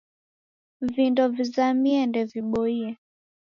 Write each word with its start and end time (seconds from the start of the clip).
Vindo 0.93 1.23
vizamie 1.35 2.01
ndeviboie 2.07 2.89